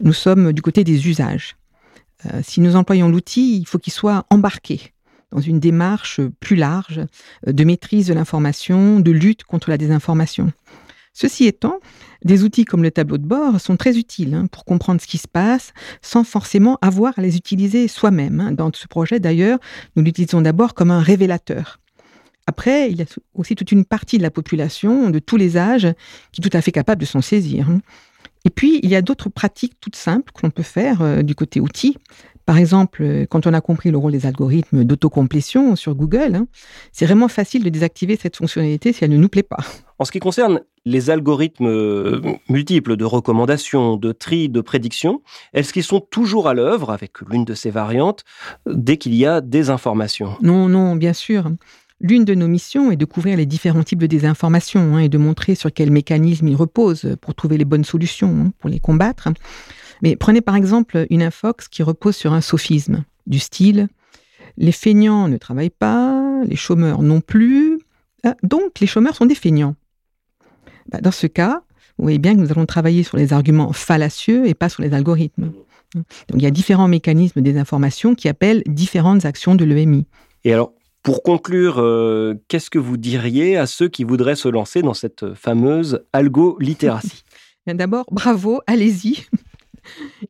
Nous 0.00 0.12
sommes 0.12 0.52
du 0.52 0.62
côté 0.62 0.84
des 0.84 1.08
usages. 1.08 1.56
Euh, 2.24 2.40
si 2.44 2.60
nous 2.60 2.76
employons 2.76 3.08
l'outil, 3.08 3.58
il 3.58 3.66
faut 3.66 3.80
qu'il 3.80 3.92
soit 3.92 4.26
embarqué 4.30 4.92
dans 5.32 5.40
une 5.40 5.58
démarche 5.58 6.20
plus 6.38 6.54
large 6.54 7.00
euh, 7.48 7.52
de 7.52 7.64
maîtrise 7.64 8.06
de 8.06 8.14
l'information, 8.14 9.00
de 9.00 9.10
lutte 9.10 9.42
contre 9.42 9.70
la 9.70 9.76
désinformation. 9.76 10.52
Ceci 11.12 11.46
étant, 11.46 11.80
des 12.24 12.44
outils 12.44 12.64
comme 12.64 12.84
le 12.84 12.92
tableau 12.92 13.18
de 13.18 13.26
bord 13.26 13.60
sont 13.60 13.76
très 13.76 13.98
utiles 13.98 14.34
hein, 14.34 14.46
pour 14.46 14.64
comprendre 14.64 15.00
ce 15.00 15.08
qui 15.08 15.18
se 15.18 15.26
passe 15.26 15.72
sans 16.00 16.22
forcément 16.22 16.78
avoir 16.80 17.18
à 17.18 17.22
les 17.22 17.36
utiliser 17.36 17.88
soi-même. 17.88 18.38
Hein. 18.38 18.52
Dans 18.52 18.70
ce 18.72 18.86
projet, 18.86 19.18
d'ailleurs, 19.18 19.58
nous 19.96 20.04
l'utilisons 20.04 20.42
d'abord 20.42 20.74
comme 20.74 20.92
un 20.92 21.00
révélateur. 21.00 21.80
Après, 22.46 22.90
il 22.90 22.98
y 22.98 23.02
a 23.02 23.06
aussi 23.34 23.54
toute 23.54 23.72
une 23.72 23.84
partie 23.84 24.18
de 24.18 24.22
la 24.22 24.30
population, 24.30 25.10
de 25.10 25.18
tous 25.18 25.36
les 25.36 25.56
âges, 25.56 25.88
qui 26.32 26.40
est 26.40 26.48
tout 26.48 26.56
à 26.56 26.60
fait 26.60 26.72
capable 26.72 27.00
de 27.00 27.06
s'en 27.06 27.20
saisir. 27.20 27.68
Hein. 27.68 27.80
Et 28.44 28.50
puis, 28.50 28.78
il 28.82 28.90
y 28.90 28.96
a 28.96 29.02
d'autres 29.02 29.28
pratiques 29.28 29.74
toutes 29.80 29.96
simples 29.96 30.32
que 30.32 30.40
l'on 30.44 30.50
peut 30.50 30.62
faire 30.62 31.02
euh, 31.02 31.22
du 31.22 31.34
côté 31.34 31.60
outils. 31.60 31.98
Par 32.46 32.58
exemple, 32.58 33.02
euh, 33.02 33.26
quand 33.28 33.48
on 33.48 33.52
a 33.52 33.60
compris 33.60 33.90
le 33.90 33.98
rôle 33.98 34.12
des 34.12 34.24
algorithmes 34.24 34.84
d'autocomplétion 34.84 35.74
sur 35.74 35.96
Google, 35.96 36.36
hein, 36.36 36.46
c'est 36.92 37.04
vraiment 37.04 37.26
facile 37.26 37.64
de 37.64 37.68
désactiver 37.68 38.16
cette 38.16 38.36
fonctionnalité 38.36 38.92
si 38.92 39.02
elle 39.02 39.10
ne 39.10 39.16
nous 39.16 39.28
plaît 39.28 39.42
pas. 39.42 39.58
En 39.98 40.04
ce 40.04 40.12
qui 40.12 40.20
concerne 40.20 40.60
les 40.84 41.10
algorithmes 41.10 41.66
euh, 41.66 42.20
multiples 42.48 42.96
de 42.96 43.04
recommandation, 43.04 43.96
de 43.96 44.12
tri, 44.12 44.48
de 44.48 44.60
prédiction, 44.60 45.22
est-ce 45.52 45.72
qu'ils 45.72 45.82
sont 45.82 45.98
toujours 45.98 46.46
à 46.46 46.54
l'œuvre 46.54 46.90
avec 46.90 47.20
l'une 47.28 47.44
de 47.44 47.54
ces 47.54 47.70
variantes 47.70 48.22
dès 48.66 48.96
qu'il 48.96 49.14
y 49.16 49.26
a 49.26 49.40
des 49.40 49.70
informations? 49.70 50.36
Non, 50.40 50.68
non, 50.68 50.94
bien 50.94 51.14
sûr. 51.14 51.50
L'une 52.00 52.24
de 52.24 52.34
nos 52.34 52.48
missions 52.48 52.90
est 52.90 52.96
de 52.96 53.04
couvrir 53.04 53.36
les 53.36 53.46
différents 53.46 53.82
types 53.82 53.98
de 53.98 54.06
désinformation 54.06 54.96
hein, 54.96 54.98
et 54.98 55.08
de 55.08 55.18
montrer 55.18 55.54
sur 55.54 55.72
quels 55.72 55.90
mécanismes 55.90 56.48
ils 56.48 56.56
reposent 56.56 57.16
pour 57.20 57.34
trouver 57.34 57.56
les 57.56 57.64
bonnes 57.64 57.84
solutions 57.84 58.36
hein, 58.38 58.52
pour 58.58 58.68
les 58.68 58.80
combattre. 58.80 59.28
Mais 60.02 60.14
prenez 60.14 60.42
par 60.42 60.56
exemple 60.56 61.06
une 61.08 61.22
infox 61.22 61.68
qui 61.68 61.82
repose 61.82 62.16
sur 62.16 62.34
un 62.34 62.42
sophisme 62.42 63.04
du 63.26 63.38
style 63.38 63.88
les 64.56 64.72
feignants 64.72 65.28
ne 65.28 65.36
travaillent 65.36 65.70
pas, 65.70 66.42
les 66.44 66.56
chômeurs 66.56 67.02
non 67.02 67.20
plus, 67.20 67.78
ah, 68.24 68.34
donc 68.42 68.80
les 68.80 68.86
chômeurs 68.86 69.14
sont 69.14 69.26
des 69.26 69.34
feignants. 69.34 69.76
Bah, 70.88 70.98
dans 71.00 71.10
ce 71.10 71.26
cas, 71.26 71.62
vous 71.98 72.04
voyez 72.04 72.18
bien 72.18 72.34
que 72.34 72.40
nous 72.40 72.50
allons 72.50 72.66
travailler 72.66 73.02
sur 73.02 73.16
les 73.16 73.32
arguments 73.32 73.72
fallacieux 73.72 74.46
et 74.46 74.54
pas 74.54 74.68
sur 74.68 74.82
les 74.82 74.94
algorithmes. 74.94 75.52
Donc 75.94 76.34
il 76.34 76.42
y 76.42 76.46
a 76.46 76.50
différents 76.50 76.88
mécanismes 76.88 77.40
des 77.40 77.58
informations 77.58 78.14
qui 78.14 78.28
appellent 78.28 78.62
différentes 78.66 79.24
actions 79.24 79.54
de 79.54 79.64
l'EMI. 79.64 80.06
Et 80.44 80.52
alors, 80.52 80.72
pour 81.06 81.22
conclure, 81.22 81.76
euh, 81.78 82.34
qu'est-ce 82.48 82.68
que 82.68 82.80
vous 82.80 82.96
diriez 82.96 83.56
à 83.56 83.66
ceux 83.66 83.86
qui 83.86 84.02
voudraient 84.02 84.34
se 84.34 84.48
lancer 84.48 84.82
dans 84.82 84.92
cette 84.92 85.34
fameuse 85.34 86.02
algo-littératie 86.12 87.22
D'abord, 87.68 88.06
bravo, 88.10 88.60
allez-y. 88.66 89.24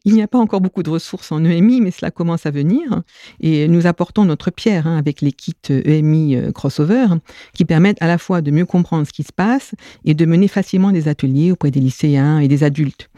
Il 0.04 0.12
n'y 0.12 0.20
a 0.20 0.28
pas 0.28 0.36
encore 0.36 0.60
beaucoup 0.60 0.82
de 0.82 0.90
ressources 0.90 1.32
en 1.32 1.42
EMI, 1.42 1.80
mais 1.80 1.90
cela 1.90 2.10
commence 2.10 2.44
à 2.44 2.50
venir. 2.50 3.02
Et 3.40 3.68
nous 3.68 3.86
apportons 3.86 4.26
notre 4.26 4.50
pierre 4.50 4.86
hein, 4.86 4.98
avec 4.98 5.22
les 5.22 5.32
kits 5.32 5.54
EMI 5.70 6.36
euh, 6.36 6.52
Crossover, 6.52 7.06
qui 7.54 7.64
permettent 7.64 8.02
à 8.02 8.06
la 8.06 8.18
fois 8.18 8.42
de 8.42 8.50
mieux 8.50 8.66
comprendre 8.66 9.06
ce 9.06 9.14
qui 9.14 9.22
se 9.22 9.32
passe 9.32 9.74
et 10.04 10.12
de 10.12 10.26
mener 10.26 10.46
facilement 10.46 10.92
des 10.92 11.08
ateliers 11.08 11.52
auprès 11.52 11.70
des 11.70 11.80
lycéens 11.80 12.38
et 12.40 12.48
des 12.48 12.64
adultes. 12.64 13.08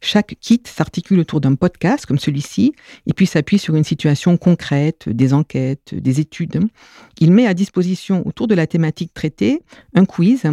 Chaque 0.00 0.36
kit 0.40 0.62
s'articule 0.64 1.20
autour 1.20 1.40
d'un 1.40 1.54
podcast 1.54 2.06
comme 2.06 2.18
celui-ci 2.18 2.72
et 3.06 3.12
puis 3.12 3.26
s'appuie 3.26 3.58
sur 3.58 3.74
une 3.74 3.84
situation 3.84 4.36
concrète, 4.36 5.08
des 5.08 5.34
enquêtes, 5.34 5.94
des 5.94 6.20
études. 6.20 6.60
Il 7.20 7.32
met 7.32 7.46
à 7.46 7.54
disposition 7.54 8.26
autour 8.26 8.46
de 8.46 8.54
la 8.54 8.66
thématique 8.66 9.12
traitée 9.12 9.62
un 9.94 10.04
quiz 10.04 10.44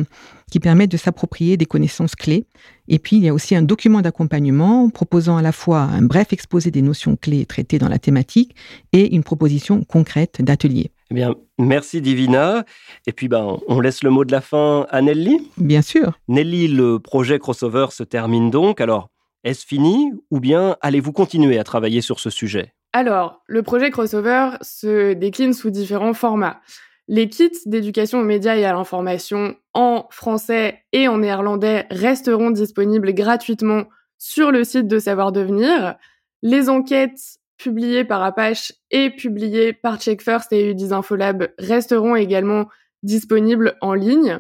qui 0.51 0.59
permet 0.59 0.87
de 0.87 0.97
s'approprier 0.97 1.57
des 1.57 1.65
connaissances 1.65 2.15
clés. 2.15 2.45
Et 2.87 2.99
puis, 2.99 3.17
il 3.17 3.23
y 3.23 3.29
a 3.29 3.33
aussi 3.33 3.55
un 3.55 3.61
document 3.61 4.01
d'accompagnement 4.01 4.89
proposant 4.89 5.37
à 5.37 5.41
la 5.41 5.51
fois 5.51 5.81
un 5.81 6.01
bref 6.01 6.33
exposé 6.33 6.71
des 6.71 6.81
notions 6.81 7.15
clés 7.15 7.45
traitées 7.45 7.79
dans 7.79 7.89
la 7.89 7.99
thématique 7.99 8.55
et 8.93 9.15
une 9.15 9.23
proposition 9.23 9.83
concrète 9.83 10.41
d'atelier. 10.41 10.91
Eh 11.11 11.15
bien, 11.15 11.35
merci 11.59 12.01
Divina. 12.01 12.63
Et 13.05 13.11
puis, 13.11 13.27
ben, 13.27 13.57
on 13.67 13.79
laisse 13.79 14.03
le 14.03 14.09
mot 14.09 14.25
de 14.25 14.31
la 14.31 14.41
fin 14.41 14.87
à 14.89 15.01
Nelly. 15.01 15.51
Bien 15.57 15.81
sûr. 15.81 16.19
Nelly, 16.27 16.67
le 16.67 16.99
projet 16.99 17.37
Crossover 17.37 17.87
se 17.91 18.03
termine 18.03 18.49
donc. 18.49 18.81
Alors, 18.81 19.09
est-ce 19.45 19.65
fini 19.65 20.11
ou 20.31 20.41
bien 20.41 20.75
allez-vous 20.81 21.13
continuer 21.13 21.57
à 21.57 21.63
travailler 21.63 22.01
sur 22.01 22.19
ce 22.19 22.29
sujet? 22.29 22.73
Alors, 22.91 23.43
le 23.47 23.61
projet 23.61 23.91
Crossover 23.91 24.51
se 24.61 25.13
décline 25.13 25.53
sous 25.53 25.69
différents 25.69 26.13
formats. 26.13 26.59
Les 27.07 27.29
kits 27.29 27.51
d'éducation 27.65 28.19
aux 28.19 28.25
médias 28.25 28.55
et 28.55 28.65
à 28.65 28.73
l'information 28.73 29.55
en 29.73 30.07
français 30.09 30.83
et 30.91 31.07
en 31.07 31.19
néerlandais 31.19 31.85
resteront 31.91 32.49
disponibles 32.49 33.13
gratuitement 33.13 33.83
sur 34.17 34.51
le 34.51 34.63
site 34.63 34.87
de 34.87 34.97
Savoir 34.97 35.31
Devenir. 35.31 35.95
Les 36.41 36.67
enquêtes 36.67 37.37
publiées 37.57 38.03
par 38.03 38.23
Apache 38.23 38.73
et 38.89 39.11
publiées 39.11 39.73
par 39.73 40.01
CheckFirst 40.01 40.51
et 40.51 40.71
UDIS 40.71 40.91
Infolab 40.91 41.49
resteront 41.59 42.15
également 42.15 42.65
disponibles 43.03 43.75
en 43.81 43.93
ligne. 43.93 44.39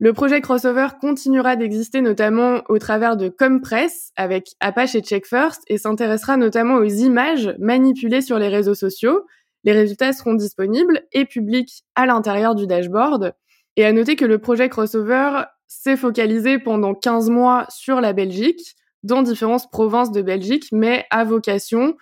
Le 0.00 0.12
projet 0.12 0.40
Crossover 0.40 0.86
continuera 1.00 1.56
d'exister 1.56 2.00
notamment 2.02 2.62
au 2.68 2.78
travers 2.78 3.16
de 3.16 3.28
Compress 3.28 4.12
avec 4.14 4.50
Apache 4.60 4.94
et 4.94 5.02
CheckFirst 5.02 5.62
et 5.66 5.76
s'intéressera 5.76 6.36
notamment 6.36 6.76
aux 6.76 6.84
images 6.84 7.52
manipulées 7.58 8.20
sur 8.20 8.38
les 8.38 8.46
réseaux 8.46 8.76
sociaux. 8.76 9.26
Les 9.64 9.72
résultats 9.72 10.12
seront 10.12 10.34
disponibles 10.34 11.02
et 11.10 11.24
publics 11.24 11.82
à 11.96 12.06
l'intérieur 12.06 12.54
du 12.54 12.68
dashboard. 12.68 13.34
Et 13.74 13.84
à 13.84 13.92
noter 13.92 14.14
que 14.14 14.24
le 14.24 14.38
projet 14.38 14.68
Crossover 14.68 15.42
s'est 15.66 15.96
focalisé 15.96 16.60
pendant 16.60 16.94
15 16.94 17.28
mois 17.30 17.66
sur 17.68 18.00
la 18.00 18.12
Belgique, 18.12 18.76
dans 19.02 19.22
différentes 19.22 19.68
provinces 19.72 20.12
de 20.12 20.22
Belgique, 20.22 20.68
mais 20.70 21.06
à 21.10 21.24
vocation 21.24 21.96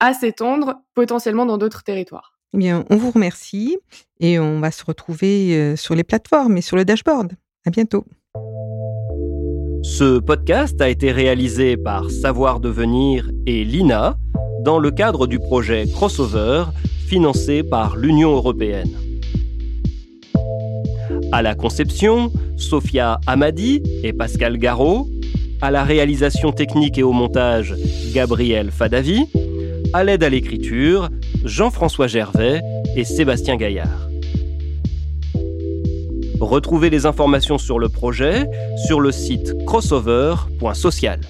à 0.00 0.14
s'étendre 0.14 0.80
potentiellement 0.94 1.44
dans 1.44 1.58
d'autres 1.58 1.82
territoires. 1.82 2.31
Eh 2.54 2.58
bien, 2.58 2.84
on 2.90 2.96
vous 2.96 3.10
remercie 3.10 3.78
et 4.20 4.38
on 4.38 4.60
va 4.60 4.70
se 4.70 4.84
retrouver 4.84 5.56
euh, 5.56 5.76
sur 5.76 5.94
les 5.94 6.04
plateformes 6.04 6.58
et 6.58 6.60
sur 6.60 6.76
le 6.76 6.84
dashboard. 6.84 7.32
À 7.64 7.70
bientôt. 7.70 8.04
Ce 9.82 10.18
podcast 10.18 10.80
a 10.80 10.88
été 10.88 11.12
réalisé 11.12 11.76
par 11.76 12.10
Savoir 12.10 12.60
Devenir 12.60 13.30
et 13.46 13.64
Lina 13.64 14.18
dans 14.60 14.78
le 14.78 14.90
cadre 14.90 15.26
du 15.26 15.38
projet 15.38 15.86
Crossover 15.92 16.64
financé 17.08 17.62
par 17.62 17.96
l'Union 17.96 18.32
européenne. 18.32 18.90
À 21.32 21.40
la 21.42 21.54
conception, 21.54 22.30
Sophia 22.56 23.18
Amadi 23.26 23.82
et 24.02 24.12
Pascal 24.12 24.58
Garot. 24.58 25.08
À 25.62 25.70
la 25.70 25.84
réalisation 25.84 26.52
technique 26.52 26.98
et 26.98 27.02
au 27.02 27.12
montage, 27.12 27.74
Gabriel 28.12 28.70
Fadavi 28.70 29.26
à 29.92 30.04
l'aide 30.04 30.24
à 30.24 30.30
l'écriture, 30.30 31.10
Jean-François 31.44 32.06
Gervais 32.06 32.60
et 32.96 33.04
Sébastien 33.04 33.56
Gaillard. 33.56 34.08
Retrouvez 36.40 36.90
les 36.90 37.06
informations 37.06 37.58
sur 37.58 37.78
le 37.78 37.88
projet 37.88 38.46
sur 38.86 39.00
le 39.00 39.12
site 39.12 39.54
crossover.social. 39.64 41.20